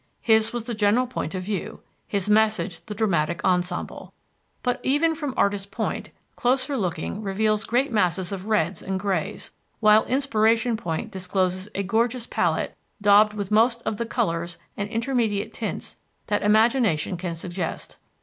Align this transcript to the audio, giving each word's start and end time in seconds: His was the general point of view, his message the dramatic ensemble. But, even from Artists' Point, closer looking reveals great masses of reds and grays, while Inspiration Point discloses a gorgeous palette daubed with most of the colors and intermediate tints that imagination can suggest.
His 0.21 0.51
was 0.51 0.63
the 0.63 0.73
general 0.73 1.05
point 1.05 1.35
of 1.35 1.43
view, 1.43 1.81
his 2.07 2.27
message 2.27 2.83
the 2.87 2.95
dramatic 2.95 3.45
ensemble. 3.45 4.15
But, 4.63 4.79
even 4.81 5.13
from 5.13 5.35
Artists' 5.37 5.67
Point, 5.69 6.09
closer 6.35 6.75
looking 6.75 7.21
reveals 7.21 7.65
great 7.65 7.91
masses 7.91 8.31
of 8.31 8.47
reds 8.47 8.81
and 8.81 8.99
grays, 8.99 9.51
while 9.79 10.03
Inspiration 10.05 10.75
Point 10.75 11.11
discloses 11.11 11.69
a 11.75 11.83
gorgeous 11.83 12.25
palette 12.25 12.75
daubed 12.99 13.35
with 13.35 13.51
most 13.51 13.83
of 13.83 13.97
the 13.97 14.07
colors 14.07 14.57
and 14.75 14.89
intermediate 14.89 15.53
tints 15.53 15.97
that 16.25 16.41
imagination 16.41 17.15
can 17.15 17.35
suggest. 17.35 17.97